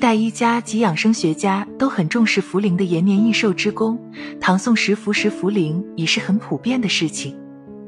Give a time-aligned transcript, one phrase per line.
[0.00, 4.00] 代医家及养生学家都很重视茯苓的延年益寿之功，
[4.40, 7.36] 唐宋时服食茯苓已是很普遍的事情。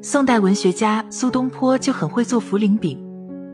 [0.02, 3.02] 宋代文学家苏东坡就很会做茯苓饼，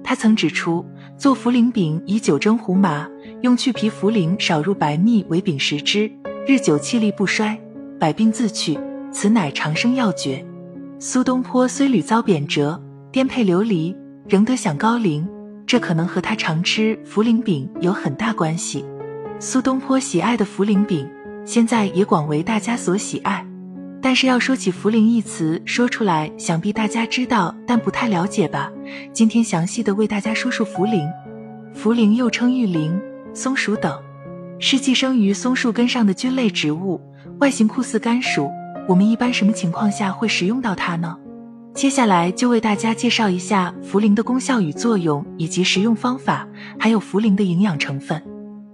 [0.02, 0.84] 他曾指出，
[1.16, 3.08] 做茯苓饼以酒蒸胡麻，
[3.42, 6.10] 用去皮茯苓少入白蜜为饼食之，
[6.44, 7.56] 日久气力不衰，
[8.00, 8.76] 百病自去，
[9.12, 10.44] 此乃长生要诀。
[10.98, 12.76] 苏东坡虽屡遭贬谪，
[13.12, 13.94] 颠沛流离，
[14.28, 15.24] 仍得享高龄。
[15.68, 18.82] 这可能和他常吃茯苓饼有很大关系。
[19.38, 21.06] 苏东坡喜爱的茯苓饼，
[21.44, 23.46] 现在也广为大家所喜爱。
[24.00, 28.72] 但是要说起茯苓一词，说出来想必大家知道，但不太了解吧？
[29.12, 31.06] 今天详细的为大家说说茯苓。
[31.76, 32.98] 茯苓又称玉苓、
[33.34, 33.92] 松鼠等，
[34.58, 36.98] 是寄生于松树根上的菌类植物，
[37.40, 38.50] 外形酷似甘薯。
[38.88, 41.18] 我们一般什么情况下会食用到它呢？
[41.78, 46.44] 接下来就为大家介绍一下茯苓的功效与作用，以及食用方法，
[46.76, 48.20] 还有茯苓的营养成分。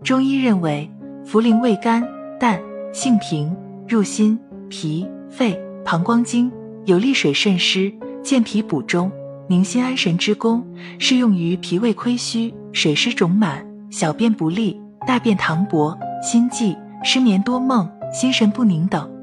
[0.02, 0.90] 中医认为，
[1.22, 2.02] 茯苓味甘
[2.40, 2.58] 淡，
[2.94, 3.54] 性平，
[3.86, 6.50] 入心、脾、肺、膀胱经，
[6.86, 9.12] 有利水渗湿、健脾补中、
[9.48, 10.66] 宁心安神之功，
[10.98, 19.13] 适用于脾胃亏虚、水湿肿满、小便不利、大便溏薄、心悸、失眠多梦、心神不宁等。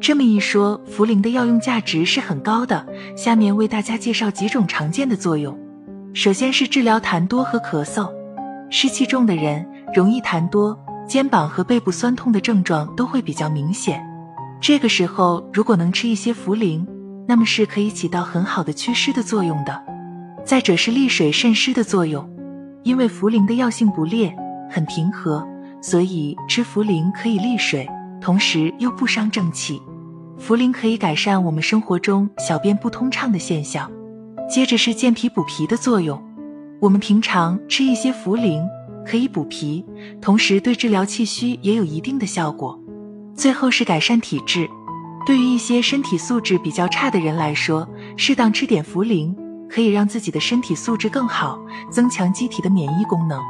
[0.00, 2.86] 这么一说，茯苓的药用价值是很高的。
[3.14, 5.56] 下面为大家介绍几种常见的作用。
[6.14, 8.10] 首先是治疗痰多和咳嗽，
[8.70, 10.76] 湿气重的人容易痰多，
[11.06, 14.02] 肩膀和背部酸痛的症状都会比较明显。
[14.58, 16.86] 这个时候如果能吃一些茯苓，
[17.28, 19.84] 那么是可以起到很好的祛湿的作用的。
[20.46, 22.26] 再者是利水渗湿的作用，
[22.84, 24.34] 因为茯苓的药性不烈，
[24.70, 25.46] 很平和，
[25.82, 27.86] 所以吃茯苓可以利水，
[28.18, 29.80] 同时又不伤正气。
[30.40, 33.90] 茯苓可以改善我们生活中小便不通畅的现象。
[34.48, 36.20] 接着是健脾补脾的作用，
[36.80, 38.66] 我们平常吃一些茯苓
[39.06, 39.84] 可以补脾，
[40.20, 42.76] 同时对治疗气虚也有一定的效果。
[43.34, 44.66] 最后是改善体质，
[45.26, 49.34] 对于一些身体素质比较差的人来说，适当吃点茯苓
[49.68, 51.60] 可以让自己的身体素质更好，
[51.90, 53.40] 增强机体的免疫功能。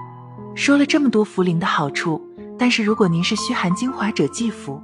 [0.57, 2.21] 说了这么多茯苓的好处，
[2.59, 4.83] 但是如果您是虚寒精华者忌服。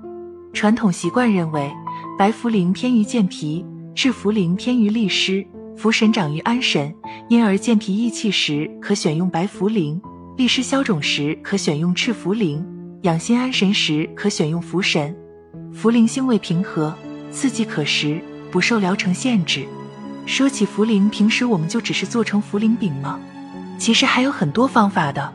[0.53, 1.71] 传统习惯认为。
[2.19, 3.63] 白茯苓偏于健脾，
[3.95, 5.47] 赤茯苓偏于利湿，
[5.77, 6.95] 茯神长于安神，
[7.29, 10.01] 因而健脾益气时可选用白茯苓，
[10.39, 12.65] 利湿消肿时可选用赤茯苓，
[13.03, 15.15] 养心安神时可选用茯神。
[15.75, 16.97] 茯苓性味平和，
[17.31, 18.19] 四季可食，
[18.51, 19.67] 不受疗程限制。
[20.25, 23.21] 说起茯苓，平时我们就只是做成茯苓饼吗？
[23.77, 25.35] 其实还有很多方法的，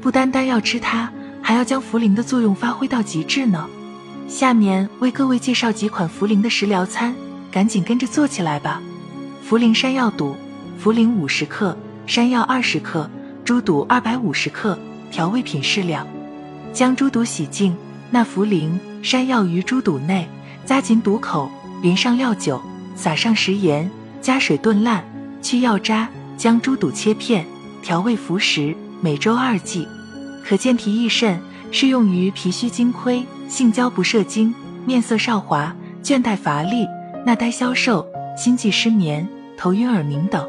[0.00, 1.08] 不单单要吃它，
[1.40, 3.68] 还要将茯苓的作用发挥到极致呢。
[4.28, 7.14] 下面为各位介绍几款茯苓的食疗餐，
[7.50, 8.82] 赶紧跟着做起来吧。
[9.48, 10.36] 茯苓山药肚：
[10.82, 11.76] 茯苓五十克，
[12.06, 13.08] 山药二十克，
[13.44, 14.76] 猪肚二百五十克，
[15.12, 16.06] 调味品适量。
[16.72, 17.74] 将猪肚洗净，
[18.10, 18.68] 纳茯苓、
[19.00, 20.28] 山药于猪肚内，
[20.64, 21.48] 扎紧肚口，
[21.80, 22.60] 淋上料酒，
[22.96, 23.88] 撒上食盐，
[24.20, 25.04] 加水炖烂，
[25.40, 27.46] 去药渣，将猪肚切片，
[27.80, 29.86] 调味服食，每周二剂，
[30.44, 31.40] 可健脾益肾，
[31.78, 33.22] 适用于脾虚精亏。
[33.50, 34.54] 性交不射精、
[34.86, 36.86] 面色少华、倦怠乏力、
[37.26, 38.04] 纳呆消瘦、
[38.34, 39.28] 心悸失眠、
[39.58, 40.48] 头晕耳鸣等。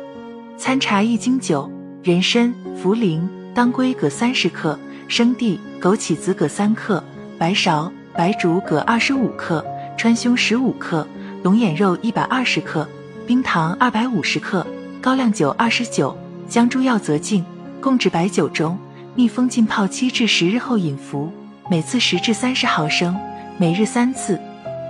[0.57, 1.69] 参茶一斤酒：
[2.01, 3.19] 人参、茯苓、
[3.53, 4.79] 当归各三十克，
[5.09, 7.03] 生地、枸杞子各三克，
[7.37, 9.61] 白芍、白术各二十五克，
[9.97, 11.05] 川芎十五克，
[11.43, 12.87] 龙眼肉一百二十克，
[13.27, 14.65] 冰糖二百五十克，
[15.01, 16.17] 高粱酒二十九，
[16.47, 17.43] 将诸药择净，
[17.81, 18.77] 共置白酒中，
[19.17, 21.31] 密封浸泡七至十日后饮服。
[21.71, 23.17] 每次十至三十毫升，
[23.57, 24.39] 每日三次，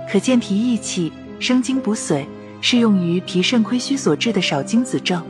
[0.06, 2.26] 可健脾益气、生津补髓，
[2.60, 5.24] 适用于脾肾亏虚所致的少精子症。